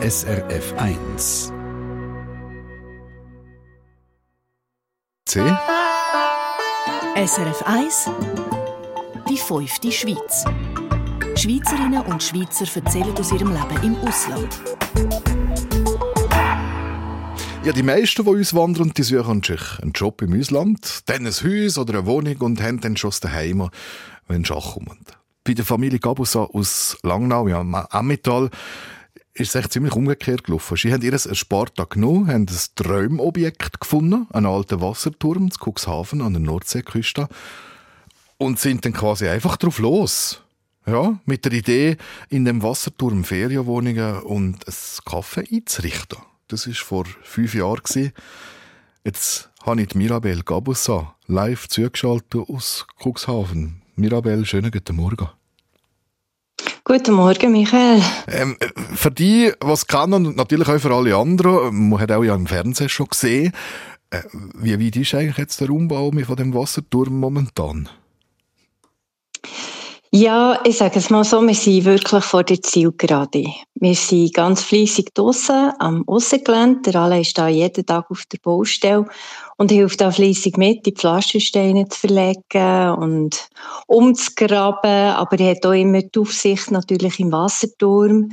SRF 0.00 0.74
1. 0.76 1.52
C. 5.26 5.40
SRF 7.16 7.62
1 7.66 8.10
Die 9.28 9.36
fünfte 9.36 9.90
Schweiz. 9.90 10.44
Schweizerinnen 11.34 12.02
und 12.02 12.22
Schweizer 12.22 12.64
erzählen 12.76 13.12
aus 13.18 13.32
ihrem 13.32 13.52
Leben 13.52 13.82
im 13.82 13.96
Ausland. 14.06 14.60
Ja, 17.64 17.72
die 17.72 17.82
meisten, 17.82 18.22
die 18.22 18.30
uns 18.30 18.54
wandern, 18.54 18.92
die 18.96 19.02
suchen 19.02 19.42
sich 19.42 19.80
einen 19.82 19.90
Job 19.90 20.22
im 20.22 20.38
Ausland, 20.38 21.00
dann 21.06 21.26
ein 21.26 21.32
Haus 21.32 21.76
oder 21.76 21.94
eine 21.94 22.06
Wohnung 22.06 22.36
und 22.36 22.62
haben 22.62 22.80
dann 22.80 22.96
schon 22.96 23.10
daheim, 23.20 23.68
wenn 24.28 24.44
Schach 24.44 24.74
kommt. 24.74 25.18
Bei 25.42 25.54
der 25.54 25.64
Familie 25.64 25.98
Gabusa 25.98 26.44
aus 26.44 26.96
Langnau, 27.02 27.48
ja, 27.48 27.62
Emmental, 27.90 28.50
ist 29.40 29.50
es 29.50 29.54
echt 29.54 29.72
ziemlich 29.72 29.94
umgekehrt 29.94 30.44
gelaufen. 30.44 30.76
Sie 30.76 30.92
haben 30.92 31.02
ihr 31.02 31.18
Spartag 31.18 31.90
genommen, 31.90 32.28
haben 32.28 32.46
ein 32.48 32.58
Träumobjekt 32.74 33.80
gefunden, 33.80 34.26
einen 34.32 34.46
alten 34.46 34.80
Wasserturm 34.80 35.50
zu 35.50 35.58
Cuxhaven 35.60 36.22
an 36.22 36.32
der 36.32 36.42
Nordseeküste 36.42 37.28
und 38.36 38.58
sind 38.58 38.84
dann 38.84 38.92
quasi 38.92 39.28
einfach 39.28 39.56
drauf 39.56 39.78
los. 39.78 40.42
Ja, 40.86 41.20
mit 41.26 41.44
der 41.44 41.52
Idee, 41.52 41.96
in 42.30 42.46
dem 42.46 42.62
Wasserturm 42.62 43.22
Ferienwohnungen 43.22 44.20
und 44.22 44.66
ein 44.66 44.74
Kaffee 45.04 45.44
einzurichten. 45.52 46.18
Das 46.48 46.66
war 46.66 46.74
vor 46.74 47.04
fünf 47.22 47.54
Jahren. 47.54 48.12
Jetzt 49.04 49.50
habe 49.64 49.82
ich 49.82 49.94
Mirabel 49.94 50.42
Gabussa 50.42 51.14
live 51.26 51.68
zugeschaltet 51.68 52.48
aus 52.48 52.86
Cuxhaven. 52.98 53.82
Mirabel, 53.96 54.46
schönen 54.46 54.70
guten 54.70 54.96
Morgen. 54.96 55.28
Guten 56.88 57.16
Morgen, 57.16 57.52
Michael. 57.52 58.00
Ähm, 58.28 58.56
für 58.94 59.10
die, 59.10 59.52
was 59.60 59.86
kann 59.86 60.14
und 60.14 60.38
natürlich 60.38 60.68
auch 60.68 60.78
für 60.78 60.94
alle 60.94 61.14
anderen, 61.14 61.90
man 61.90 62.00
hat 62.00 62.10
auch 62.10 62.24
ja 62.24 62.34
im 62.34 62.46
Fernsehen 62.46 62.88
schon 62.88 63.08
gesehen, 63.08 63.52
äh, 64.08 64.22
wie 64.54 64.80
weit 64.82 64.96
ist 64.96 65.14
eigentlich 65.14 65.36
jetzt 65.36 65.60
der 65.60 65.68
Umbau 65.68 66.10
von 66.10 66.36
dem 66.36 66.54
Wasserturm 66.54 67.20
momentan? 67.20 67.90
Ja, 70.20 70.60
ich 70.64 70.78
sage 70.78 70.98
es 70.98 71.10
mal 71.10 71.22
so, 71.22 71.40
wir 71.42 71.54
sind 71.54 71.84
wirklich 71.84 72.24
vor 72.24 72.42
der 72.42 72.60
Zielgerade. 72.60 73.44
Wir 73.76 73.94
sind 73.94 74.34
ganz 74.34 74.62
fleissig 74.62 75.14
draussen 75.14 75.70
am 75.78 76.02
Aussengelände. 76.08 76.90
Der 76.90 77.02
Alain 77.02 77.20
ist 77.20 77.38
da 77.38 77.46
jeden 77.46 77.86
Tag 77.86 78.10
auf 78.10 78.24
der 78.26 78.38
Baustelle 78.42 79.06
und 79.58 79.70
hilft 79.70 80.00
da 80.00 80.10
fleissig 80.10 80.56
mit, 80.56 80.84
die 80.86 80.92
Pflastersteine 80.92 81.88
zu 81.88 82.00
verlegen 82.00 82.90
und 82.98 83.48
umzugraben. 83.86 85.12
Aber 85.14 85.38
er 85.38 85.52
hat 85.52 85.64
auch 85.64 85.70
immer 85.70 86.02
die 86.02 86.18
Aufsicht 86.18 86.72
natürlich 86.72 87.20
im 87.20 87.30
Wasserturm. 87.30 88.32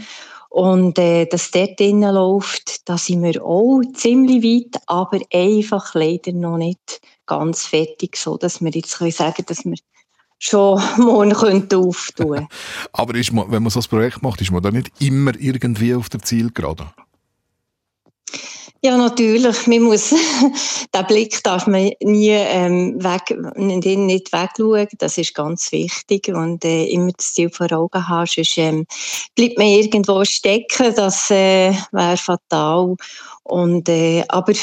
Und 0.49 0.97
äh, 0.97 1.27
dass 1.27 1.52
dort 1.52 1.80
drinnen 1.80 2.16
läuft, 2.16 2.89
da 2.89 2.97
sind 2.97 3.22
wir 3.22 3.45
auch 3.45 3.81
ziemlich 3.94 4.42
weit, 4.44 4.81
aber 4.88 5.20
einfach 5.31 5.94
leider 5.94 6.31
noch 6.31 6.58
nicht 6.58 6.99
ganz 7.27 7.67
fertig, 7.67 8.17
so 8.17 8.38
dass 8.38 8.59
wir 8.64 8.72
jetzt 8.72 8.97
können 8.97 9.14
dass 9.45 9.66
wir 9.66 9.75
schon 10.39 10.81
morgen 10.97 11.33
könnte 11.33 11.78
auftun 11.78 12.47
Aber 12.91 13.16
ist 13.16 13.31
man, 13.31 13.52
wenn 13.52 13.64
man 13.64 13.69
so 13.69 13.80
ein 13.80 13.86
Projekt 13.89 14.22
macht, 14.22 14.42
ist 14.42 14.52
man 14.52 14.61
da 14.61 14.72
nicht 14.72 14.92
immer 15.00 15.31
irgendwie 15.39 15.95
auf 15.95 16.09
der 16.09 16.22
Zielgerade? 16.22 16.88
Ja, 18.86 18.97
natürlich. 18.97 19.66
Man 19.66 19.81
muss, 19.81 20.09
den 20.94 21.05
Blick 21.08 21.42
darf 21.44 21.66
man 21.66 21.89
nie 22.03 22.30
ähm, 22.30 23.03
weg, 23.03 23.36
nicht 23.55 24.31
wegschauen. 24.31 24.88
Das 25.00 25.17
ist 25.17 25.33
ganz 25.33 25.72
wichtig. 25.72 26.27
Und 26.27 26.64
äh, 26.64 26.86
immer 26.86 27.11
das 27.17 27.33
Ziel 27.33 27.49
vor 27.49 27.72
Augen 27.72 28.08
haben, 28.08 28.27
sonst 28.27 28.59
ähm, 28.59 28.86
bleibt 29.33 29.58
man 29.58 29.66
irgendwo 29.66 30.23
stecken. 30.23 30.94
Das 30.95 31.31
äh, 31.31 31.73
wäre 31.92 32.17
fatal. 32.17 32.95
Und, 33.42 33.89
äh, 33.89 34.23
aber 34.27 34.53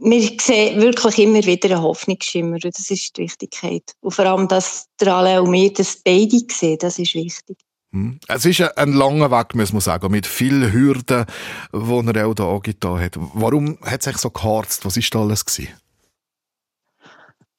wir 0.00 0.30
sehen 0.40 0.80
wirklich 0.80 1.18
immer 1.18 1.44
wieder 1.44 1.70
einen 1.70 1.82
Hoffnungsschimmer. 1.82 2.58
Das 2.58 2.90
ist 2.90 3.16
die 3.16 3.22
Wichtigkeit. 3.22 3.82
Und 4.00 4.12
vor 4.12 4.26
allem, 4.26 4.48
dass 4.48 4.86
der 5.00 5.14
alle 5.14 5.42
und 5.42 5.52
wir 5.52 5.72
das 5.72 6.00
beide 6.04 6.40
sehen, 6.50 6.78
das 6.80 6.98
ist 6.98 7.14
wichtig. 7.14 7.56
Hm. 7.92 8.18
Es 8.28 8.44
ist 8.44 8.60
ein 8.60 8.92
langer 8.92 9.30
Weg, 9.30 9.54
muss 9.54 9.72
man 9.72 9.80
sagen, 9.80 10.10
mit 10.10 10.26
vielen 10.26 10.72
Hürden, 10.72 11.26
die 11.72 12.18
er 12.18 12.26
auch 12.26 12.34
da 12.34 12.50
angetan 12.50 13.00
hat. 13.00 13.16
Warum 13.34 13.78
hat 13.82 14.00
es 14.00 14.04
sich 14.04 14.18
so 14.18 14.30
geharzt? 14.30 14.84
Was 14.84 14.96
war 14.96 15.04
da 15.10 15.20
alles? 15.20 15.44
Gewesen? 15.44 15.72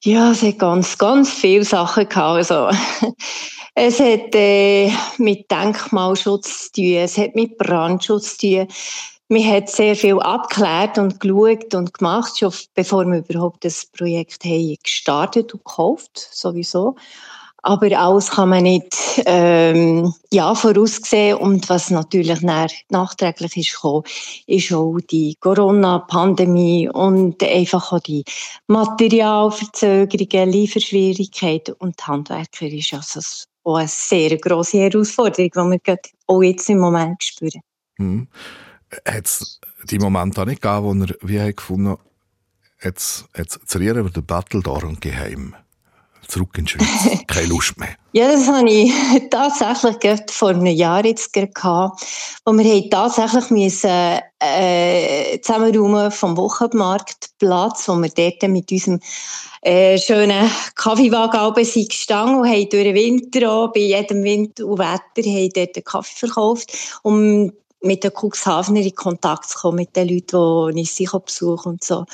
Ja, 0.04 0.30
es 0.30 0.42
hat 0.42 0.58
ganz, 0.58 0.98
ganz 0.98 1.32
viele 1.32 1.64
Sachen 1.64 2.08
gehabt. 2.08 2.50
Also, 2.50 2.68
es 3.74 3.98
hat 3.98 4.34
äh, 4.34 4.92
mit 5.18 5.50
Denkmalschutz 5.50 6.66
zu 6.66 6.82
tun, 6.82 6.94
es 6.96 7.18
hat 7.18 7.34
mit 7.34 7.56
Brandschutz 7.58 8.36
zu 8.36 8.46
tun. 8.46 8.68
Wir 9.28 9.44
haben 9.44 9.66
sehr 9.66 9.96
viel 9.96 10.20
abgeklärt 10.20 10.98
und 10.98 11.18
geschaut 11.18 11.74
und 11.74 11.94
gemacht, 11.94 12.38
schon 12.38 12.52
bevor 12.74 13.04
wir 13.06 13.24
überhaupt 13.28 13.64
das 13.64 13.86
Projekt 13.86 14.44
haben 14.44 14.76
gestartet 14.82 15.52
und 15.52 15.64
gekauft, 15.64 16.28
sowieso. 16.30 16.94
Aber 17.66 17.90
alles 17.98 18.30
kann 18.30 18.50
man 18.50 18.62
nicht 18.62 18.94
ähm, 19.26 20.14
ja, 20.32 20.54
voraussehen. 20.54 21.38
Und 21.38 21.68
was 21.68 21.90
natürlich 21.90 22.40
nach, 22.42 22.70
nachträglich 22.90 23.56
ist 23.56 23.74
gekommen, 23.74 24.04
ist 24.46 24.72
auch 24.72 24.98
die 25.10 25.34
Corona-Pandemie 25.40 26.88
und 26.88 27.42
einfach 27.42 27.92
auch 27.92 27.98
die 27.98 28.24
Materialverzögerungen, 28.68 30.52
Lieferschwierigkeiten. 30.52 31.74
Und 31.80 31.98
die 31.98 32.04
Handwerker 32.04 32.66
ist 32.66 32.94
also 32.94 33.20
auch 33.64 33.78
eine 33.78 33.88
sehr 33.88 34.36
grosse 34.38 34.78
Herausforderung, 34.78 35.50
die 35.50 35.80
wir 35.84 35.98
auch 36.28 36.42
jetzt 36.42 36.70
im 36.70 36.78
Moment 36.78 37.24
spüren. 37.24 37.62
Hm. 37.96 38.28
Hat 39.06 39.26
es 39.26 39.60
die 39.84 39.98
Momente 39.98 40.40
auch 40.40 40.46
nicht 40.46 40.62
gegeben, 40.62 40.84
wo 40.84 41.04
er 41.04 41.16
wie 41.22 41.54
gefunden 41.54 41.96
jetzt, 42.82 43.26
jetzt 43.36 43.60
zerrieren 43.66 44.04
wir 44.04 44.10
den 44.10 44.26
Battle 44.26 44.62
darum 44.62 44.98
geheim? 45.00 45.54
zurück 46.28 46.58
in 46.58 46.64
die 46.64 46.72
Schweiz. 46.72 47.20
Keine 47.26 47.46
Lust 47.46 47.78
mehr. 47.78 47.94
ja, 48.12 48.30
das 48.30 48.48
habe 48.48 48.68
ich 48.68 48.92
tatsächlich 49.30 49.98
gerade 50.00 50.24
vor 50.28 50.50
einem 50.50 50.66
Jahr 50.66 51.04
jetzt 51.04 51.32
gehabt, 51.32 52.04
wo 52.44 52.52
wir 52.52 52.90
tatsächlich 52.90 53.50
müssen, 53.50 54.20
äh, 54.38 55.40
zusammenräumen 55.40 56.10
vom 56.10 56.36
Wochenmarktplatz, 56.36 57.88
wo 57.88 57.94
wir 57.96 58.10
dort 58.10 58.42
mit 58.50 58.70
unserem 58.70 59.00
äh, 59.62 59.98
schönen 59.98 60.50
Kaffeewagen 60.74 61.64
sind 61.64 61.90
gestanden 61.90 62.36
und 62.36 62.48
haben 62.48 62.68
durch 62.68 62.84
den 62.84 62.94
Winter 62.94 63.50
auch, 63.50 63.72
bei 63.72 63.80
jedem 63.80 64.22
Wind 64.22 64.60
und 64.60 64.78
Wetter, 64.78 65.28
haben 65.28 65.50
dort 65.54 65.84
Kaffee 65.84 66.26
verkauft. 66.26 66.98
Und 67.02 67.52
mit 67.86 68.04
den 68.04 68.12
Cuxhavener 68.12 68.80
in 68.80 68.94
Kontakt 68.94 69.48
zu 69.48 69.58
kommen, 69.58 69.76
mit 69.76 69.96
den 69.96 70.08
Leuten, 70.08 70.74
die 70.74 70.82
ich 70.82 70.92
sich 70.92 71.10
besuche 71.10 71.68
und 71.68 71.84
so. 71.84 72.04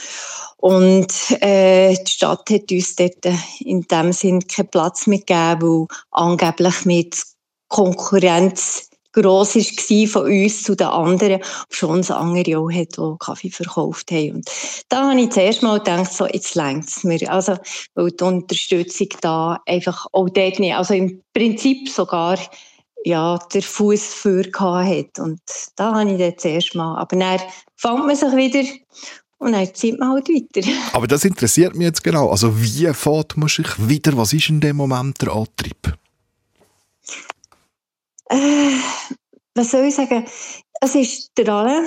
Und 0.59 1.13
äh, 1.41 1.95
die 1.95 2.11
Stadt 2.11 2.49
hat 2.51 2.71
uns 2.71 2.97
dort 2.97 3.27
in 3.61 3.83
dem 3.83 4.13
Sinn 4.13 4.47
keinen 4.47 4.69
Platz 4.69 5.07
mehr 5.07 5.19
gegeben, 5.19 5.63
weil 5.63 5.87
angeblich 6.11 6.85
mit 6.85 7.23
Konkurrenz 7.69 8.91
gross 9.13 9.55
war 9.57 10.09
von 10.09 10.25
uns 10.25 10.63
zu 10.63 10.75
den 10.75 10.87
anderen, 10.87 11.43
schon 11.69 12.01
es 12.01 12.11
andere 12.11 12.59
auch 12.59 12.71
hat, 12.71 12.97
die 12.97 13.17
Kaffee 13.19 13.51
verkauft 13.51 14.11
haben. 14.11 14.37
Und 14.37 14.51
da 14.89 15.11
habe 15.11 15.21
ich 15.21 15.31
zuerst 15.31 15.63
mal 15.63 15.79
gedacht, 15.79 16.13
so, 16.13 16.27
jetzt 16.27 16.55
längt 16.55 16.89
es 16.89 17.05
mir. 17.05 17.31
Also, 17.31 17.57
weil 17.95 18.11
die 18.11 18.25
Unterstützung 18.25 19.09
da 19.21 19.61
einfach 19.67 20.07
auch 20.13 20.29
dort 20.31 20.59
nicht, 20.59 20.75
also 20.75 20.95
im 20.95 21.23
Prinzip 21.35 21.89
sogar 21.89 22.39
ja, 23.05 23.39
der 23.53 23.63
Fuß 23.63 24.15
für 24.15 24.45
hat. 24.45 25.19
Und 25.19 25.41
da 25.77 25.95
habe 25.95 26.11
ich 26.11 26.19
dann 26.19 26.39
zuerst 26.39 26.75
mal. 26.75 26.99
Aber 26.99 27.17
dann 27.17 27.41
fängt 27.77 28.07
man 28.07 28.17
sich 28.17 28.33
wieder 28.37 28.69
und 29.39 29.53
dann 29.53 29.75
zieht 29.75 29.99
man 29.99 30.11
halt 30.11 30.29
weiter. 30.29 30.69
Aber 30.93 31.07
das 31.07 31.25
interessiert 31.25 31.75
mich 31.75 31.87
jetzt 31.87 32.05
genau. 32.05 32.31
Also 32.31 32.61
wie 32.61 32.93
fährt 32.95 33.37
man 33.37 33.49
sich 33.49 33.67
wieder? 33.89 34.17
Was 34.17 34.33
ist 34.33 34.49
in 34.49 34.61
dem 34.61 34.77
Moment 34.77 35.21
der 35.21 35.33
Antrieb? 35.33 35.99
Äh, 38.27 38.77
was 39.55 39.71
soll 39.71 39.87
ich 39.87 39.95
sagen? 39.95 40.25
Es 40.81 40.95
ist 40.95 41.33
der 41.37 41.49
Alle, 41.49 41.87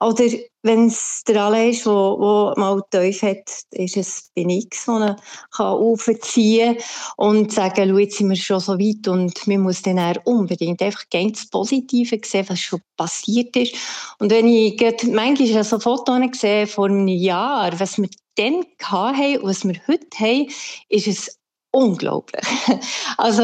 oder 0.00 0.24
wenn 0.62 0.88
es 0.88 1.22
der 1.26 1.44
alle 1.44 1.70
ist, 1.70 1.86
der 1.86 1.92
mal 1.92 2.82
tief 2.90 3.22
hat, 3.22 3.50
ist 3.70 3.96
es 3.96 4.30
bei 4.34 4.42
nichts, 4.42 4.84
der 4.84 5.16
kann 5.52 5.66
aufziehen 5.66 6.76
und 7.16 7.52
sagen, 7.52 7.88
schau, 7.88 7.98
jetzt 7.98 8.18
sind 8.18 8.28
wir 8.28 8.36
schon 8.36 8.60
so 8.60 8.78
weit 8.78 9.08
und 9.08 9.46
man 9.46 9.60
muss 9.60 9.82
dann 9.82 10.18
unbedingt 10.24 10.82
einfach 10.82 11.04
ganz 11.10 11.48
Positive 11.48 12.18
sehen, 12.24 12.46
was 12.48 12.60
schon 12.60 12.80
passiert 12.96 13.56
ist. 13.56 13.74
Und 14.18 14.30
wenn 14.30 14.48
ich 14.48 14.80
manchmal 15.04 15.64
so 15.64 15.78
Fotos 15.78 16.20
gesehen 16.32 16.66
vor 16.66 16.86
einem 16.86 17.08
Jahr, 17.08 17.78
was 17.78 17.96
wir 17.96 18.08
dann 18.34 18.64
hatten 18.82 19.38
und 19.38 19.48
was 19.48 19.64
wir 19.66 19.80
heute 19.86 20.18
haben, 20.18 20.50
ist 20.88 21.06
es 21.06 21.35
unglaublich. 21.76 22.44
Also 23.18 23.42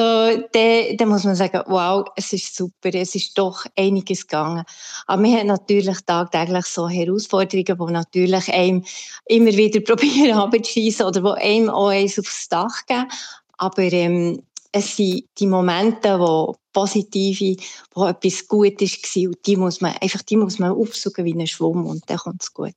da, 0.53 1.07
muss 1.07 1.25
man 1.25 1.35
sagen, 1.35 1.63
wow, 1.67 2.07
es 2.17 2.33
ist 2.33 2.55
super, 2.55 2.95
es 2.95 3.15
ist 3.15 3.39
doch 3.39 3.65
einiges 3.77 4.27
gegangen. 4.27 4.65
Aber 5.07 5.23
wir 5.23 5.39
haben 5.39 5.47
natürlich 5.47 5.99
tagtäglich 6.03 6.67
so 6.67 6.89
Herausforderungen, 6.89 7.65
die 7.65 7.93
natürlich 7.93 8.53
einem 8.53 8.85
immer 9.27 9.53
wieder 9.53 9.81
probieren 9.95 10.39
abzuschießen 10.39 11.07
oder 11.07 11.21
die 11.21 11.43
einem 11.43 11.71
auch 11.71 11.89
eins 11.89 12.19
aufs 12.19 12.49
Dach 12.49 12.85
geben. 12.87 13.09
Aber 13.57 13.83
ähm, 13.83 14.43
es 14.73 14.97
sind 14.97 15.25
die 15.39 15.47
Momente, 15.47 16.19
wo 16.19 16.57
positive, 16.73 17.57
wo 17.95 18.07
etwas 18.07 18.47
Gutes 18.47 19.03
war 19.03 19.29
und 19.29 19.47
die 19.47 19.57
muss 19.57 19.81
man 19.81 19.95
einfach, 20.01 20.23
die 20.23 20.37
muss 20.37 20.59
man 20.59 20.73
aufsuchen 20.73 21.25
wie 21.25 21.35
ein 21.35 21.47
Schwamm 21.47 21.87
und 21.87 22.03
dann 22.07 22.19
kommt 22.19 22.43
es 22.43 22.53
gut. 22.53 22.75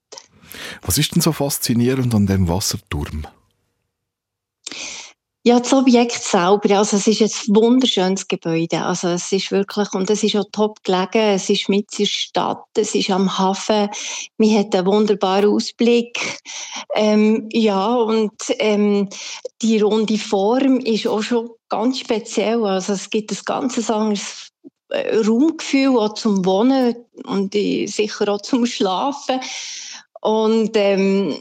Was 0.81 0.97
ist 0.97 1.15
denn 1.15 1.21
so 1.21 1.31
faszinierend 1.31 2.13
an 2.13 2.27
dem 2.27 2.47
Wasserturm? 2.47 3.27
Ja, 5.47 5.59
das 5.59 5.73
Objekt 5.73 6.23
selber, 6.23 6.79
also 6.79 6.97
es 6.97 7.05
ist 7.05 7.21
ein 7.21 7.55
wunderschönes 7.55 8.27
Gebäude, 8.27 8.81
also 8.81 9.09
es 9.09 9.31
ist 9.31 9.51
wirklich, 9.51 9.93
und 9.93 10.09
es 10.09 10.23
ist 10.23 10.35
auch 10.35 10.49
top 10.51 10.83
gelegen, 10.83 11.35
es 11.35 11.51
ist 11.51 11.69
mit 11.69 11.85
in 11.99 12.05
der 12.05 12.09
Stadt, 12.09 12.65
es 12.75 12.95
ist 12.95 13.11
am 13.11 13.37
Hafen, 13.37 13.89
man 14.39 14.57
hat 14.57 14.73
einen 14.73 14.87
wunderbaren 14.87 15.51
Ausblick, 15.51 16.39
ähm, 16.95 17.47
ja, 17.53 17.93
und 17.93 18.33
ähm, 18.57 19.07
die 19.61 19.79
runde 19.81 20.17
Form 20.17 20.79
ist 20.79 21.05
auch 21.05 21.21
schon 21.21 21.51
ganz 21.69 21.99
speziell, 21.99 22.65
also 22.65 22.93
es 22.93 23.07
gibt 23.11 23.31
ein 23.31 23.37
ganz 23.45 23.87
anderes 23.87 24.49
äh, 24.89 25.15
Raumgefühl 25.17 25.95
auch 25.95 26.15
zum 26.15 26.43
Wohnen 26.43 26.95
und 27.23 27.53
sicher 27.53 28.29
auch 28.29 28.41
zum 28.41 28.65
Schlafen. 28.65 29.39
Und 30.21 30.71
ähm, 30.73 31.39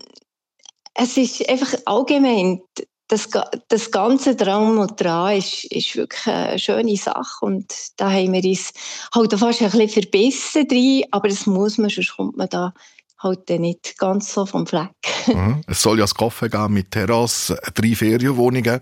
es 0.92 1.16
ist 1.16 1.48
einfach 1.48 1.72
allgemein 1.86 2.60
das, 3.08 3.28
das 3.68 3.90
ganze 3.90 4.34
Drum 4.34 4.78
und 4.78 5.00
Dran 5.00 5.36
ist, 5.36 5.64
ist 5.64 5.94
wirklich 5.94 6.26
eine 6.26 6.58
schöne 6.58 6.96
Sache 6.96 7.44
und 7.44 7.72
da 7.96 8.10
haben 8.10 8.32
wir 8.32 8.44
uns 8.44 8.72
halt 9.14 9.38
fast 9.38 9.62
ein 9.62 9.70
bisschen 9.70 9.88
verbissen 9.88 10.66
drin, 10.66 11.04
aber 11.10 11.28
das 11.28 11.46
muss 11.46 11.78
man, 11.78 11.90
sonst 11.90 12.16
kommt 12.16 12.36
man 12.36 12.48
da 12.48 12.72
halt 13.18 13.48
nicht 13.50 13.98
ganz 13.98 14.32
so 14.32 14.46
vom 14.46 14.66
Fleck. 14.66 14.90
Mhm. 15.26 15.62
Es 15.66 15.80
soll 15.80 15.96
ja 15.98 16.04
das 16.04 16.14
Kaffee 16.14 16.50
geben 16.50 16.74
mit 16.74 16.90
Terrasse, 16.90 17.58
drei 17.72 17.94
Ferienwohnungen. 17.94 18.78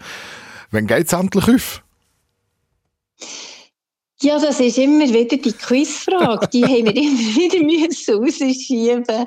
Wann 0.73 0.87
geht 0.89 1.07
es 1.07 1.13
endlich 1.13 1.47
auf? 1.49 1.85
Ja, 4.23 4.39
das 4.39 4.61
ist 4.61 4.79
immer 4.79 5.09
wieder 5.09 5.37
die 5.37 5.53
Quizfrage. 5.53 6.47
Die 6.47 6.63
haben 6.65 6.87
wir 6.87 6.97
immer 6.97 7.69
wieder 7.69 8.15
rausschieben. 8.15 9.27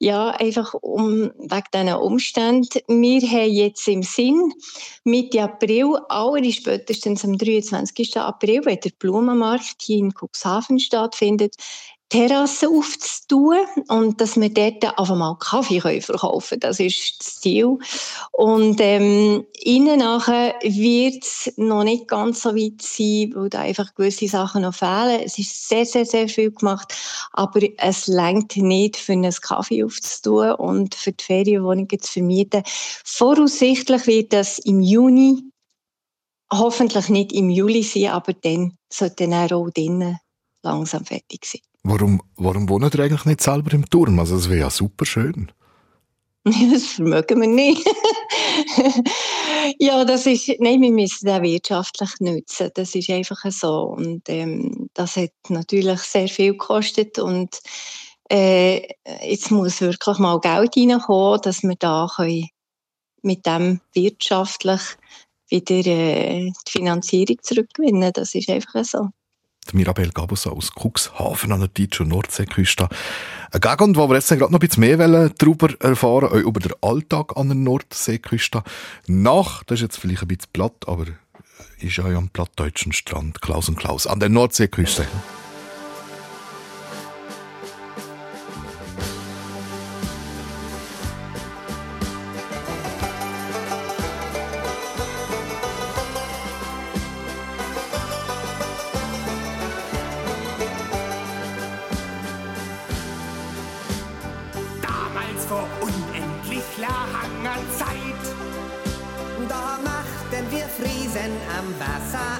Ja, 0.00 0.32
einfach 0.32 0.74
um, 0.74 1.30
wegen 1.38 1.64
diesen 1.72 1.94
Umständen. 1.94 3.02
Wir 3.02 3.22
haben 3.22 3.50
jetzt 3.50 3.88
im 3.88 4.02
Sinn, 4.02 4.52
Mitte 5.04 5.42
April, 5.42 5.96
aller 6.10 6.52
spätestens 6.52 7.24
am 7.24 7.38
23. 7.38 8.18
April, 8.18 8.66
wenn 8.66 8.78
der 8.80 8.90
Blumenmarkt 8.98 9.76
hier 9.80 9.98
in 9.98 10.12
Cuxhaven 10.12 10.78
stattfindet, 10.78 11.54
Terrasse 12.10 12.68
aufzutun 12.68 13.58
und 13.88 14.18
dass 14.18 14.40
wir 14.40 14.48
dort 14.48 14.98
auf 14.98 15.10
einmal 15.10 15.36
Kaffee 15.38 15.80
verkaufen 16.00 16.48
können. 16.48 16.60
Das 16.60 16.80
ist 16.80 17.16
das 17.18 17.40
Ziel. 17.40 17.78
Und 18.32 18.80
ähm, 18.80 19.46
innen 19.62 19.98
nachher 19.98 20.54
wird 20.62 21.22
es 21.22 21.52
noch 21.56 21.84
nicht 21.84 22.08
ganz 22.08 22.42
so 22.42 22.54
weit 22.54 22.80
sein, 22.80 23.32
weil 23.34 23.50
da 23.50 23.60
einfach 23.60 23.94
gewisse 23.94 24.26
Sachen 24.26 24.62
noch 24.62 24.74
fehlen. 24.74 25.20
Es 25.22 25.38
ist 25.38 25.68
sehr, 25.68 25.84
sehr, 25.84 26.06
sehr 26.06 26.28
viel 26.30 26.50
gemacht, 26.50 26.94
aber 27.32 27.60
es 27.76 28.06
längt 28.06 28.56
nicht, 28.56 28.96
für 28.96 29.12
einen 29.12 29.30
Kaffee 29.30 29.84
aufzutun 29.84 30.52
und 30.52 30.94
für 30.94 31.12
die 31.12 31.24
Ferienwohnungen 31.24 32.00
zu 32.00 32.12
vermieten. 32.12 32.62
Voraussichtlich 33.04 34.06
wird 34.06 34.32
das 34.32 34.58
im 34.60 34.80
Juni, 34.80 35.42
hoffentlich 36.50 37.10
nicht 37.10 37.32
im 37.34 37.50
Juli 37.50 37.82
sein, 37.82 38.12
aber 38.12 38.32
dann 38.32 38.78
sollte 38.90 39.28
dann 39.28 39.52
auch 39.52 39.68
drinnen 39.68 40.18
langsam 40.62 41.04
fertig 41.04 41.44
sein. 41.44 41.67
Warum, 41.82 42.22
warum 42.36 42.68
wohnen 42.68 42.90
ihr 42.92 43.00
eigentlich 43.00 43.24
nicht 43.24 43.40
selber 43.40 43.72
im 43.72 43.88
Turm? 43.88 44.18
Also, 44.18 44.36
es 44.36 44.48
wäre 44.48 44.60
ja 44.60 44.70
super 44.70 45.06
schön. 45.06 45.52
das 46.72 46.84
vermögen 46.84 47.40
wir 47.40 47.48
nicht. 47.48 47.86
ja, 49.78 50.04
das 50.04 50.26
ist, 50.26 50.48
nein, 50.60 50.80
wir 50.80 50.92
müssen 50.92 51.26
den 51.26 51.42
wirtschaftlich 51.42 52.10
nutzen. 52.20 52.70
Das 52.74 52.94
ist 52.94 53.10
einfach 53.10 53.38
so. 53.50 53.94
Und 53.96 54.28
ähm, 54.28 54.88
das 54.94 55.16
hat 55.16 55.32
natürlich 55.48 56.00
sehr 56.00 56.28
viel 56.28 56.52
gekostet. 56.52 57.18
Und 57.18 57.60
äh, 58.30 58.82
jetzt 59.22 59.50
muss 59.50 59.80
wirklich 59.80 60.18
mal 60.18 60.40
Geld 60.40 60.76
reinkommen, 60.76 61.40
dass 61.42 61.62
wir 61.62 61.76
da 61.78 62.08
mit 63.22 63.46
dem 63.46 63.80
wirtschaftlich 63.92 64.80
wieder 65.48 65.86
äh, 65.86 66.52
die 66.66 66.70
Finanzierung 66.70 67.36
zurückgewinnen. 67.42 68.12
Das 68.12 68.34
ist 68.34 68.50
einfach 68.50 68.84
so. 68.84 69.08
Mirabel 69.74 70.10
Gabus 70.10 70.46
aus 70.46 70.70
Cuxhaven 70.74 71.52
an 71.52 71.60
der 71.60 71.68
deutschen 71.68 72.08
Nordseeküste. 72.08 72.88
Eine 73.50 73.60
Gegend, 73.60 73.96
wo 73.96 74.08
wir 74.08 74.16
jetzt 74.16 74.28
gerade 74.28 74.52
noch 74.52 74.60
ein 74.60 74.66
bisschen 74.66 74.80
mehr 74.80 75.28
darüber 75.30 75.68
erfahren 75.80 76.28
auch 76.28 76.34
über 76.34 76.60
den 76.60 76.72
Alltag 76.80 77.36
an 77.36 77.48
der 77.48 77.56
Nordseeküste. 77.56 78.62
Nach, 79.06 79.62
das 79.64 79.78
ist 79.78 79.82
jetzt 79.82 79.98
vielleicht 79.98 80.22
ein 80.22 80.28
bisschen 80.28 80.50
platt, 80.52 80.86
aber 80.86 81.06
ist 81.80 81.96
ja 81.96 82.04
am 82.04 82.28
plattdeutschen 82.28 82.92
Strand, 82.92 83.40
Klaus 83.40 83.68
und 83.68 83.78
Klaus, 83.78 84.06
an 84.06 84.20
der 84.20 84.28
Nordseeküste. 84.28 85.06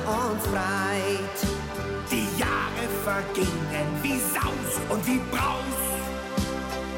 und 0.06 0.40
Freit. 0.42 1.38
Die 2.10 2.28
Jahre 2.38 2.84
vergingen 3.04 3.88
wie 4.02 4.18
Saus 4.18 4.80
und 4.88 5.06
wie 5.06 5.20
Braus. 5.30 5.80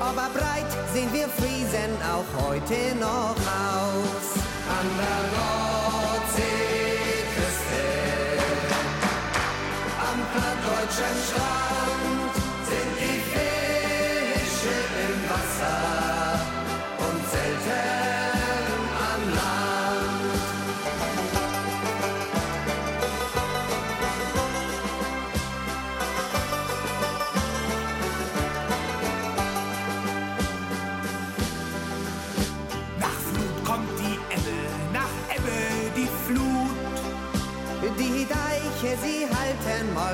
Aber 0.01 0.29
breit 0.33 0.71
sehen 0.93 1.13
wir 1.13 1.29
Friesen 1.29 1.93
auch 2.03 2.49
heute 2.49 2.97
noch 2.99 3.37
aus. 3.37 4.27
An 4.79 4.87
der 4.99 5.39
Nord 5.39 5.80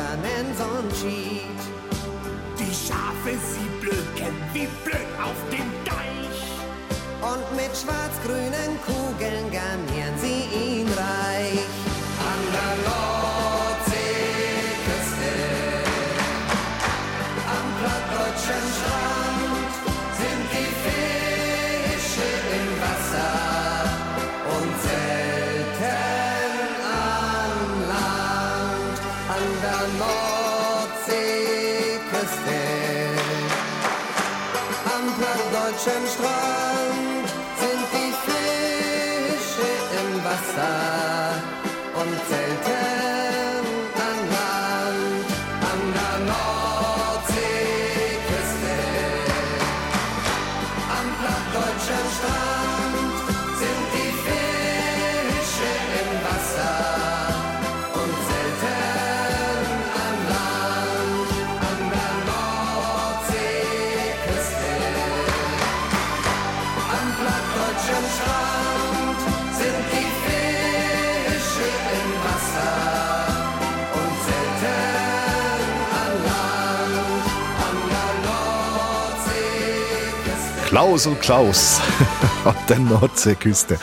können, 0.00 0.46
so'n 0.58 0.88
Schied. 0.98 1.60
Die 2.58 2.74
Schafe, 2.84 3.32
sie 3.50 3.68
blöken 3.80 4.34
wie 4.52 4.68
blöd 4.84 5.10
auf 5.22 5.38
dem 5.50 5.68
Deich. 5.84 6.40
Und 7.30 7.46
mit 7.56 7.72
schwarz-grünen 7.76 8.72
Kugeln 8.86 9.46
garnieren 9.50 10.16
sie 10.18 10.39
Nordseeküste. 32.20 32.60
Am 34.94 35.04
plattdeutschen 35.16 36.04
Strand 36.14 37.28
sind 37.60 37.86
die 37.94 38.12
Fische 38.24 39.70
im 40.00 40.10
Wasser 40.24 41.42
und 42.00 42.14
zelten 42.28 42.49
Klaus 80.70 81.04
und 81.08 81.20
Klaus 81.20 81.80
an 82.44 82.54
der 82.68 82.78
Nordseeküste. 82.78 83.76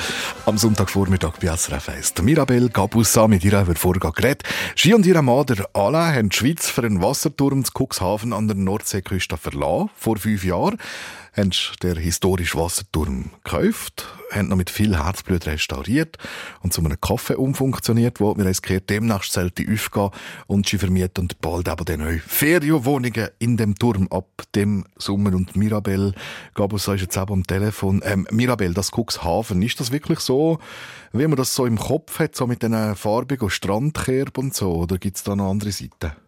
Am 0.46 0.58
Sonntagvormittag 0.58 1.34
bei 1.42 1.54
SRF 1.54 1.90
1. 1.90 2.14
Der 2.14 2.24
Mirabel 2.24 2.70
Gabussa, 2.70 3.28
mit 3.28 3.44
ihr 3.44 3.58
haben 3.58 3.68
wir 3.68 4.12
geredet. 4.12 4.44
Sie 4.74 4.94
und 4.94 5.06
ihr 5.06 5.22
Mann, 5.22 5.46
der 5.48 5.68
Alain, 5.74 6.16
haben 6.16 6.30
die 6.30 6.38
Schweiz 6.38 6.70
für 6.70 6.84
einen 6.84 7.02
Wasserturm 7.02 7.66
zu 7.66 7.74
Cuxhaven 7.74 8.32
an 8.32 8.48
der 8.48 8.56
Nordseeküste 8.56 9.36
verlassen. 9.36 9.90
Vor 9.98 10.16
fünf 10.16 10.46
Jahren 10.46 10.78
haben 11.38 11.52
sie 11.52 11.76
den 11.84 11.98
historischen 11.98 12.60
Wasserturm 12.60 13.30
gekauft, 13.44 14.06
haben 14.32 14.48
noch 14.50 14.58
mit 14.58 14.70
viel 14.70 14.98
Herzblut 14.98 15.46
restauriert 15.46 16.18
und 16.62 16.74
zu 16.74 16.84
einem 16.84 17.00
Kaffee 17.00 17.36
umfunktioniert, 17.36 18.20
wo 18.20 18.36
wir 18.36 18.46
haben 18.46 18.58
gehört, 18.62 18.90
demnächst 18.90 19.34
sollte 19.34 19.64
aufgehen 19.72 20.10
und 20.48 20.68
sie 20.68 20.78
vermieten 20.78 21.30
bald 21.40 21.70
aber 21.70 21.86
die 21.86 21.98
neue 21.98 22.20
Ferienwohnungen 22.20 23.30
in 23.40 23.56
dem 23.56 23.76
Turm 23.76 24.08
ab 24.10 24.44
dem 24.56 24.86
Sommer. 24.98 25.34
Und 25.36 25.56
Mirabel 25.56 26.14
Gabussa 26.56 26.96
ist 26.96 27.02
jetzt 27.02 27.18
eben 27.18 27.32
am 27.32 27.48
Telefon. 27.48 28.02
Ähm, 28.04 28.28
Mirabel, 28.32 28.74
das 28.74 28.92
Cuxhaven, 28.92 29.62
ist 29.62 29.80
das 29.80 29.92
wirklich 29.92 30.20
so, 30.20 30.60
wie 31.14 31.28
man 31.28 31.38
das 31.38 31.54
so 31.54 31.66
im 31.66 31.78
Kopf 31.78 32.20
hat, 32.20 32.36
so 32.36 32.48
mit 32.48 32.64
diesen 32.64 32.96
farbigen 32.96 33.50
Strandkerben 33.50 34.46
und 34.46 34.56
so, 34.56 34.74
oder 34.74 34.98
gibt 34.98 35.18
es 35.18 35.24
da 35.24 35.36
noch 35.36 35.50
andere 35.50 35.72
Seiten? 35.72 36.27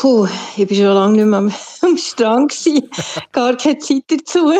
Puh, 0.00 0.28
ich 0.56 0.68
bin 0.68 0.76
schon 0.76 0.94
lange 0.94 1.16
nicht 1.16 1.26
mehr 1.26 1.40
am, 1.40 1.52
am 1.82 1.96
Strand 1.96 2.52
gewesen. 2.52 2.88
Gar 3.32 3.56
keine 3.56 3.78
Zeit 3.78 4.04
dazu. 4.06 4.52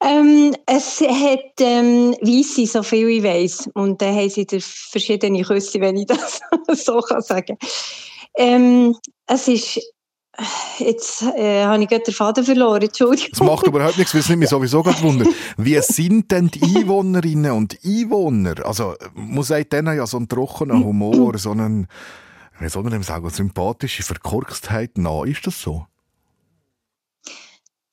Ähm, 0.00 0.56
es 0.66 1.00
hat 1.00 1.52
ähm, 1.60 2.16
Weisse, 2.20 2.66
so 2.66 2.82
viel 2.82 3.08
ich 3.08 3.22
weiss. 3.22 3.70
Und 3.74 4.02
dann 4.02 4.16
haben 4.16 4.28
sie 4.28 4.44
da 4.44 4.56
verschiedene 4.60 5.42
Küsse, 5.42 5.80
wenn 5.80 5.96
ich 5.98 6.06
das 6.66 6.84
so 6.84 6.98
kann 7.00 7.22
sagen 7.22 7.56
ähm, 8.36 8.96
Es 9.28 9.46
ist... 9.46 9.80
Jetzt 10.78 11.22
äh, 11.22 11.64
habe 11.64 11.82
ich 11.82 11.88
gerade 11.88 12.02
den 12.02 12.12
Faden 12.12 12.44
verloren, 12.44 12.82
Entschuldigung. 12.82 13.30
Das 13.30 13.40
macht 13.40 13.66
überhaupt 13.66 13.96
nichts, 13.96 14.12
weil 14.12 14.20
es 14.20 14.28
nicht 14.28 14.38
mich 14.38 14.50
sowieso 14.50 14.82
gerade 14.82 15.00
wundert. 15.00 15.28
Wie 15.56 15.80
sind 15.80 16.30
denn 16.30 16.48
die 16.48 16.62
Einwohnerinnen 16.62 17.52
und 17.52 17.78
Einwohner? 17.82 18.54
Also, 18.66 18.96
man 19.14 19.44
sagt 19.44 19.72
denen 19.72 19.96
ja 19.96 20.06
so 20.06 20.18
einen 20.18 20.28
trockenen 20.28 20.84
Humor, 20.84 21.38
so 21.38 21.52
einen, 21.52 21.88
wie 22.60 22.68
soll 22.68 22.82
man 22.82 22.92
dem 22.92 23.02
sagen, 23.02 23.28
sympathische 23.30 24.02
Verkorkstheit 24.02 24.98
nach. 24.98 25.24
Ist 25.24 25.46
das 25.46 25.60
so? 25.60 25.86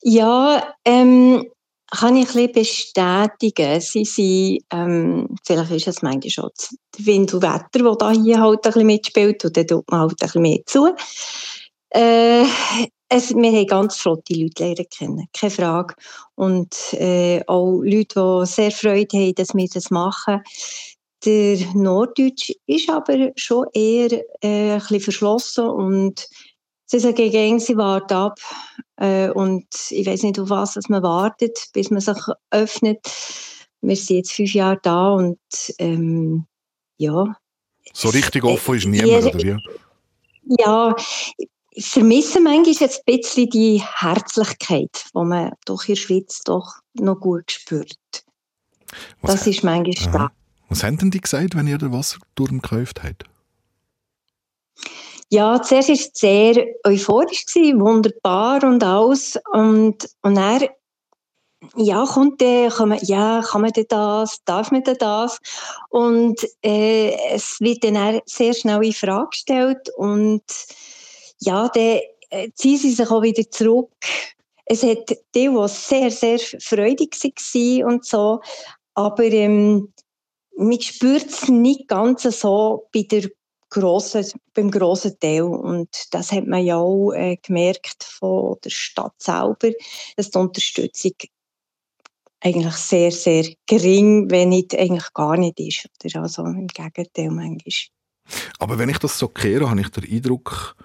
Ja, 0.02 0.74
ähm, 0.84 1.44
kann 1.90 2.16
ich 2.16 2.34
ein 2.34 2.52
bestätigen. 2.52 3.80
Sie 3.80 4.04
sind, 4.04 4.64
ähm, 4.70 5.28
vielleicht 5.44 5.70
ist 5.70 5.88
es 5.88 6.02
manchmal 6.02 6.30
schon 6.30 6.50
das 6.56 7.06
Wind 7.06 7.32
und 7.34 7.42
Wetter, 7.42 7.84
das 7.84 7.98
da 7.98 8.10
hier 8.10 8.40
halt 8.40 8.64
ein 8.64 8.72
bisschen 8.72 8.86
mitspielt 8.86 9.44
und 9.44 9.56
dann 9.56 9.66
tut 9.66 9.90
man 9.90 10.00
halt 10.00 10.12
ein 10.12 10.16
bisschen 10.16 10.42
mehr 10.42 10.60
zu. 10.66 10.94
Äh, 11.90 12.44
es, 13.08 13.34
wir 13.34 13.52
haben 13.52 13.66
ganz 13.66 13.96
flotte 13.96 14.34
Leute 14.34 14.64
lernen 14.64 14.86
kennen, 14.90 15.28
keine 15.32 15.50
Frage. 15.50 15.94
Und 16.34 16.74
äh, 16.94 17.42
auch 17.46 17.80
Leute, 17.82 18.40
die 18.40 18.46
sehr 18.46 18.72
Freude 18.72 19.16
haben, 19.16 19.34
dass 19.34 19.54
wir 19.54 19.68
das 19.72 19.90
machen. 19.90 20.42
Der 21.24 21.58
Norddeutsch 21.74 22.52
ist 22.66 22.90
aber 22.90 23.32
schon 23.36 23.66
eher 23.72 24.12
äh, 24.42 24.72
ein 24.72 24.78
bisschen 24.78 25.00
verschlossen 25.00 25.66
und 25.68 26.28
sie 26.86 26.98
sagen 26.98 27.30
gegen 27.30 27.60
sie 27.60 27.76
warten 27.76 28.14
ab 28.14 28.38
äh, 28.96 29.30
und 29.30 29.66
ich 29.90 30.06
weiß 30.06 30.22
nicht, 30.22 30.38
auf 30.38 30.50
was 30.50 30.74
dass 30.74 30.88
man 30.88 31.02
wartet, 31.02 31.58
bis 31.72 31.90
man 31.90 32.00
sich 32.00 32.18
öffnet. 32.50 33.00
Wir 33.80 33.96
sind 33.96 34.16
jetzt 34.16 34.32
fünf 34.32 34.54
Jahre 34.54 34.78
da 34.82 35.10
und 35.12 35.38
ähm, 35.78 36.46
ja. 36.98 37.36
So 37.92 38.08
richtig 38.08 38.44
offen 38.44 38.76
ist 38.76 38.86
niemand, 38.86 39.34
oder 39.34 39.38
wie? 39.38 39.56
Ja, 40.58 40.94
ich 41.70 41.86
vermisse 41.86 42.40
manchmal 42.40 42.74
jetzt 42.74 43.02
ein 43.06 43.16
bisschen 43.16 43.50
die 43.50 43.82
Herzlichkeit, 43.82 45.04
die 45.14 45.24
man 45.24 45.52
doch 45.64 45.82
in 45.84 45.94
der 45.94 46.00
Schweiz 46.00 46.40
doch 46.44 46.74
noch 46.94 47.18
gut 47.18 47.50
spürt. 47.50 47.98
Was 49.22 49.36
das 49.36 49.46
ist 49.48 49.64
manchmal 49.64 50.14
Aha. 50.14 50.28
da. 50.28 50.43
Was 50.68 50.82
haben 50.82 50.98
denn 50.98 51.10
die 51.10 51.20
gesagt, 51.20 51.56
wenn 51.56 51.66
ihr 51.66 51.78
den 51.78 51.92
Wasserturm 51.92 52.60
gekauft 52.60 53.02
habt? 53.02 53.24
Ja, 55.30 55.60
zuerst 55.62 55.88
war 55.88 55.94
es 55.94 56.10
sehr 56.14 56.66
euphorisch, 56.84 57.44
wunderbar 57.54 58.62
und 58.62 58.82
alles. 58.84 59.38
Und, 59.52 60.08
und 60.22 60.34
dann, 60.36 60.68
ja, 61.76 62.04
kommt 62.04 62.40
der, 62.40 62.70
kann 62.70 62.90
man, 62.90 62.98
ja, 63.02 63.42
kann 63.42 63.62
man 63.62 63.72
das, 63.88 64.42
darf 64.44 64.70
man 64.70 64.82
das? 64.84 65.38
Und 65.88 66.40
äh, 66.62 67.16
es 67.30 67.60
wird 67.60 67.84
dann 67.84 68.20
sehr 68.26 68.54
schnell 68.54 68.84
in 68.84 68.92
Frage 68.92 69.30
gestellt 69.30 69.90
und 69.96 70.42
ja, 71.40 71.68
dann 71.68 72.00
äh, 72.30 72.50
ziehen 72.54 72.78
sie 72.78 72.92
sich 72.92 73.08
auch 73.08 73.22
wieder 73.22 73.48
zurück. 73.50 73.90
Es 74.66 74.82
hat 74.82 75.10
die, 75.34 75.48
die 75.48 75.68
sehr, 75.68 76.10
sehr 76.10 76.38
freudig 76.38 77.16
waren 77.22 77.84
und 77.84 78.04
so, 78.04 78.40
aber 78.94 79.24
ähm, 79.24 79.92
man 80.56 80.80
spürt 80.80 81.26
es 81.26 81.48
nicht 81.48 81.88
ganz 81.88 82.22
so 82.22 82.88
bei 82.92 83.02
der 83.02 83.28
grossen, 83.70 84.24
beim 84.54 84.70
grossen 84.70 85.18
Teil. 85.18 85.42
Und 85.42 85.88
das 86.12 86.32
hat 86.32 86.46
man 86.46 86.64
ja 86.64 86.76
auch 86.76 87.12
äh, 87.12 87.36
gemerkt 87.36 88.04
von 88.04 88.56
der 88.64 88.70
Stadt 88.70 89.14
selber, 89.18 89.70
dass 90.16 90.30
die 90.30 90.38
Unterstützung 90.38 91.12
eigentlich 92.40 92.74
sehr, 92.74 93.10
sehr 93.10 93.46
gering, 93.66 94.30
wenn 94.30 94.50
nicht 94.50 94.76
eigentlich 94.76 95.12
gar 95.14 95.36
nicht 95.36 95.58
ist. 95.58 95.88
Oder 96.04 96.22
also 96.22 96.44
im 96.44 96.66
Gegenteil 96.68 97.30
manchmal. 97.30 97.72
Aber 98.58 98.78
wenn 98.78 98.88
ich 98.88 98.98
das 98.98 99.18
so 99.18 99.28
kehre, 99.28 99.68
habe 99.68 99.80
ich 99.80 99.88
den 99.88 100.04
Eindruck, 100.04 100.76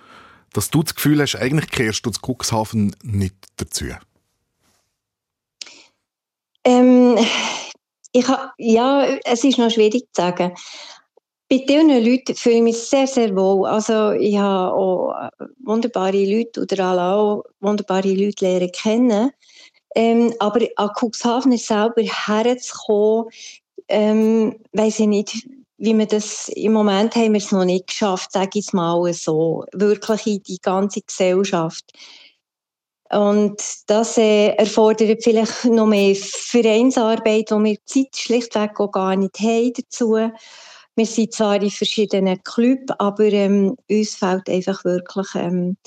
dass 0.53 0.69
du 0.69 0.83
das 0.83 0.95
Gefühl 0.95 1.21
hast, 1.21 1.35
eigentlich 1.35 1.69
kehrst 1.69 2.05
du 2.05 2.11
zu 2.11 2.19
Cuxhaven 2.21 2.95
nicht 3.03 3.35
dazu. 3.57 3.85
Ähm, 6.65 7.17
ich 8.11 8.27
ha, 8.27 8.53
ja, 8.57 9.05
es 9.25 9.43
ist 9.43 9.57
noch 9.57 9.69
schwierig 9.71 10.03
zu 10.13 10.21
sagen. 10.21 10.53
Bei 11.49 11.57
diesen 11.57 11.89
Leuten 11.89 12.35
fühle 12.35 12.57
ich 12.57 12.61
mich 12.61 12.77
sehr, 12.77 13.07
sehr 13.07 13.35
wohl. 13.35 13.67
Also 13.67 14.11
ich 14.11 14.37
habe 14.37 14.73
auch 14.73 15.29
wunderbare 15.63 16.23
Leute 16.25 16.61
oder 16.61 16.85
alle 16.85 17.01
auch 17.01 17.43
wunderbare 17.59 18.13
Leute 18.13 18.45
lernen 18.45 18.71
kennen. 18.71 19.31
Ähm, 19.95 20.33
aber 20.39 20.67
an 20.75 20.91
Cuxhaven 20.95 21.57
selber 21.57 22.03
herzukommen, 22.03 23.31
ähm, 23.87 24.59
weiss 24.71 24.99
ich 24.99 25.07
nicht, 25.07 25.47
wie 25.77 25.97
wir 25.97 26.05
das 26.05 26.49
im 26.49 26.73
Moment 26.73 27.15
haben 27.15 27.33
wir 27.33 27.39
es 27.39 27.51
noch 27.51 27.65
nicht 27.65 27.87
geschafft, 27.87 28.31
sage 28.31 28.59
ich 28.59 28.67
es 28.67 28.73
mal 28.73 29.11
so, 29.13 29.65
wirklich 29.73 30.27
in 30.27 30.43
die 30.43 30.59
ganze 30.61 31.01
Gesellschaft. 31.01 31.85
Und 33.11 33.61
das 33.87 34.17
äh, 34.17 34.49
erfordert 34.49 35.23
vielleicht 35.23 35.65
noch 35.65 35.87
mehr 35.87 36.15
Vereinsarbeit, 36.15 37.51
wo 37.51 37.63
wir 37.63 37.75
die 37.75 37.81
Zeit 37.85 38.15
schlichtweg 38.15 38.79
auch 38.79 38.91
gar 38.91 39.15
nicht 39.15 39.39
haben 39.39 39.73
dazu. 39.75 40.15
Wir 40.95 41.05
sind 41.05 41.33
zwar 41.33 41.61
in 41.61 41.71
verschiedenen 41.71 42.43
Clubs, 42.43 42.93
aber 42.99 43.23
ähm, 43.25 43.75
uns 43.89 44.15
fehlt 44.15 44.49
einfach 44.49 44.83
wirklich 44.83 45.27
ähm, 45.35 45.77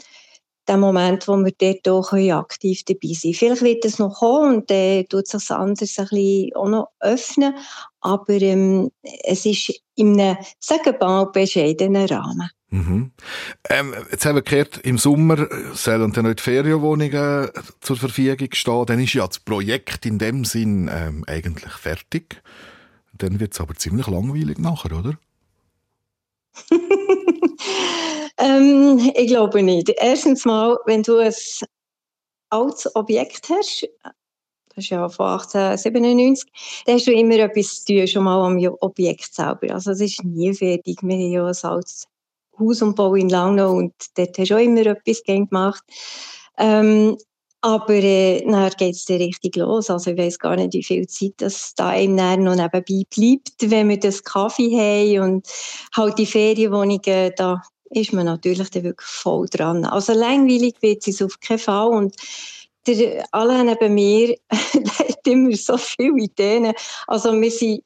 der 0.69 0.77
Moment, 0.77 1.27
wo 1.27 1.37
wir 1.37 1.53
dort 1.59 1.89
auch 1.89 2.13
aktiv 2.13 2.85
dabei 2.85 3.13
sein 3.15 3.33
können. 3.33 3.57
Vielleicht 3.57 3.63
wird 3.63 3.85
es 3.85 3.99
noch 3.99 4.19
kommen 4.19 4.57
und 4.57 4.71
dann 4.71 5.07
tut 5.09 5.27
sich 5.27 5.41
das 5.41 5.51
anders 5.51 5.99
ein 5.99 6.07
bisschen 6.07 6.55
auch 6.55 6.69
noch 6.69 6.89
öffnen, 7.01 7.55
aber 8.01 8.35
ähm, 8.35 8.91
es 9.25 9.45
ist 9.45 9.83
in 9.95 10.21
einem, 10.21 10.37
sagen 10.59 10.85
wir 10.85 10.99
mal, 10.99 11.25
bescheidenen 11.27 12.07
Rahmen. 12.07 12.51
Mhm. 12.71 13.13
Ähm, 13.69 13.95
jetzt 14.11 14.25
haben 14.25 14.37
wir 14.37 14.43
gehört, 14.43 14.79
im 14.79 14.97
Sommer 14.97 15.47
sollen 15.75 16.13
dann 16.13 16.35
die 16.35 16.43
Ferienwohnungen 16.43 17.51
zur 17.81 17.97
Verfügung 17.97 18.49
stehen. 18.53 18.87
Dann 18.87 18.99
ist 18.99 19.13
ja 19.13 19.27
das 19.27 19.41
Projekt 19.41 20.07
in 20.07 20.19
dem 20.19 20.47
Sinn 20.47 20.91
ähm, 20.91 21.23
eigentlich 21.27 21.73
fertig. 21.75 22.43
Dann 23.13 23.41
wird 23.41 23.53
es 23.53 23.61
aber 23.61 23.75
ziemlich 23.75 24.07
langweilig 24.07 24.59
nachher, 24.59 24.99
oder? 24.99 25.19
Ähm, 28.39 28.99
ich 29.15 29.29
glaube 29.29 29.63
nicht. 29.63 29.91
Erstens 29.99 30.45
mal, 30.45 30.79
wenn 30.87 31.03
du 31.03 31.19
ein 31.19 31.35
altes 32.51 32.95
Objekt 32.97 33.49
hast, 33.49 33.89
das 34.75 34.85
ist 34.85 34.91
ja 34.91 35.09
von 35.09 35.27
1897, 35.27 36.51
dann 36.87 36.95
hast 36.95 37.07
du 37.07 37.13
immer 37.13 37.37
etwas 37.37 37.85
zu 37.85 37.95
tun, 37.95 38.07
schon 38.07 38.25
mal 38.25 38.45
am 38.45 38.59
Objekt 38.81 39.35
selber. 39.35 39.75
Also 39.75 39.91
es 39.91 40.01
ist 40.01 40.25
nie 40.25 40.55
fertig. 40.55 40.99
Wir 41.03 41.15
haben 41.15 41.33
ja 41.33 41.47
ein 41.47 41.71
altes 41.71 42.07
Haus 42.59 42.83
und 42.83 42.97
Bau 42.97 43.15
in 43.15 43.29
Langnau 43.29 43.73
und 43.73 43.93
dort 44.15 44.39
hast 44.39 44.51
du 44.51 44.55
auch 44.55 44.61
immer 44.61 44.87
etwas 44.87 45.23
gemacht. 45.25 45.83
Ähm, 46.59 47.17
aber 47.61 47.95
äh, 47.95 48.45
dann 48.45 48.71
geht 48.71 48.97
es 48.97 49.09
richtig 49.09 49.57
los. 49.57 49.89
Also 49.89 50.11
ich 50.11 50.19
weiß 50.19 50.39
gar 50.39 50.57
nicht, 50.57 50.73
wie 50.73 50.83
viel 50.83 51.07
Zeit 51.07 51.35
das 51.37 51.75
da 51.75 51.89
einem 51.89 52.43
noch 52.43 52.57
nebenbei 52.57 53.05
bleibt, 53.15 53.71
wenn 53.71 53.89
wir 53.89 54.01
das 54.01 54.25
Kaffee 54.25 55.17
haben 55.17 55.35
und 55.35 55.49
halt 55.95 56.19
die 56.19 56.27
Ferienwohnungen, 56.27 57.33
da 57.37 57.63
ist 57.93 58.13
man 58.13 58.27
natürlich 58.27 58.71
dann 58.71 58.85
wirklich 58.85 59.09
voll 59.09 59.47
dran. 59.49 59.85
Also 59.85 60.13
langweilig 60.13 60.77
wird 60.81 61.07
es 61.07 61.23
auf 61.23 61.39
keinen 61.41 61.59
Fall 61.59 61.89
und 61.89 62.17
der 62.87 63.25
Alain 63.33 63.67
neben 63.67 63.95
mir, 63.95 64.37
hat 64.51 65.27
immer 65.27 65.55
so 65.55 65.77
viele 65.77 66.19
Ideen. 66.19 66.73
Also 67.07 67.33
wir 67.41 67.51
sind 67.51 67.83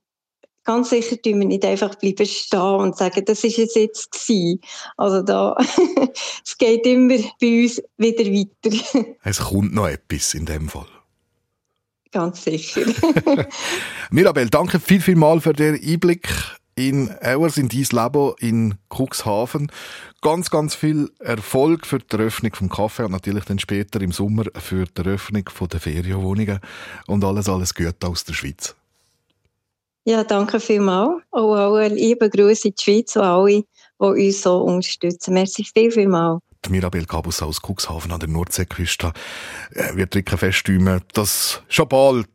ganz 0.66 0.90
sicher 0.90 1.20
tun 1.22 1.38
wir 1.38 1.46
nicht 1.46 1.64
einfach 1.64 1.94
bleiben 1.94 2.26
stehen 2.26 2.60
und 2.60 2.96
sagen, 2.96 3.24
das 3.24 3.44
ist 3.44 3.58
es 3.58 3.74
jetzt 3.74 4.10
gewesen. 4.10 4.60
Also 4.96 5.22
da, 5.22 5.56
es 6.44 6.58
geht 6.58 6.84
immer 6.86 7.18
bei 7.40 7.62
uns 7.62 7.80
wieder 7.96 8.24
weiter. 8.24 9.06
Es 9.22 9.38
kommt 9.38 9.74
noch 9.74 9.88
etwas 9.88 10.34
in 10.34 10.44
dem 10.44 10.68
Fall. 10.68 10.86
Ganz 12.12 12.44
sicher. 12.44 12.82
Mirabel, 14.10 14.48
danke 14.48 14.80
viel, 14.80 15.00
viel 15.00 15.16
mal 15.16 15.40
für 15.40 15.52
den 15.52 15.74
Einblick 15.74 16.28
in 16.76 17.10
Auers, 17.22 17.56
in 17.56 17.68
dein 17.68 17.86
Leben 17.90 18.34
in 18.38 18.74
Cuxhaven. 18.88 19.72
Ganz, 20.20 20.50
ganz 20.50 20.74
viel 20.74 21.10
Erfolg 21.18 21.86
für 21.86 21.98
die 21.98 22.16
Eröffnung 22.16 22.54
vom 22.54 22.68
Kaffee 22.68 23.04
und 23.04 23.12
natürlich 23.12 23.44
dann 23.44 23.58
später 23.58 24.00
im 24.00 24.12
Sommer 24.12 24.44
für 24.54 24.84
die 24.84 25.00
Eröffnung 25.02 25.44
der 25.70 25.80
Ferienwohnungen 25.80 26.60
und 27.06 27.24
alles, 27.24 27.48
alles 27.48 27.74
Gute 27.74 28.06
aus 28.06 28.24
der 28.24 28.34
Schweiz. 28.34 28.76
Ja, 30.04 30.22
danke 30.22 30.60
vielmals. 30.60 31.22
Auch 31.32 31.54
alle 31.54 31.88
liebe 31.88 32.30
Grüße 32.30 32.68
in 32.68 32.74
die 32.78 32.82
Schweiz 32.82 33.16
und 33.16 33.22
alle, 33.22 33.64
die 34.00 34.26
uns 34.26 34.42
so 34.42 34.58
unterstützen. 34.58 35.34
Merci 35.34 35.64
viel, 35.64 35.90
vielmals. 35.90 36.40
Mirabel 36.68 37.06
Cabus 37.06 37.42
aus 37.42 37.60
Cuxhaven 37.60 38.12
an 38.12 38.20
der 38.20 38.28
Nordseeküste 38.28 39.12
äh, 39.72 39.94
wird 39.96 40.14
wirklich 40.14 40.38
feststimmen, 40.38 41.00
dass 41.14 41.62
schon 41.68 41.88
bald 41.88 42.28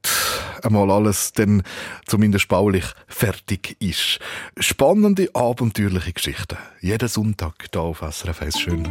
einmal 0.64 0.92
alles 0.92 1.34
dann 1.34 1.64
zumindest 2.06 2.48
baulich 2.48 2.86
fertig 3.08 3.76
ist. 3.80 4.20
Spannende, 4.58 5.30
abenteuerliche 5.34 6.14
Geschichten. 6.14 6.58
Jeden 6.80 7.08
Sonntag 7.08 7.54
hier 7.72 7.82
auf 7.82 8.00
SRF 8.00 8.42
1 8.42 8.60
schön. 8.60 8.88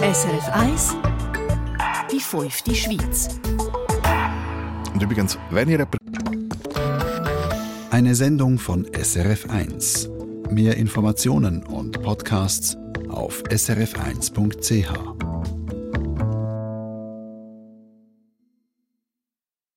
SRF 0.00 0.48
1 0.52 0.96
Die 2.12 2.20
fünfte 2.20 2.74
Schweiz. 2.74 3.28
Und 4.92 5.02
übrigens, 5.02 5.38
wenn 5.50 5.68
ihr 5.68 5.86
Eine 7.90 8.14
Sendung 8.14 8.58
von 8.58 8.86
SRF1. 8.86 10.08
Mehr 10.50 10.76
Informationen 10.76 11.62
und 11.64 12.02
Podcasts 12.02 12.76
auf 13.08 13.42
srf1.ch. 13.44 15.35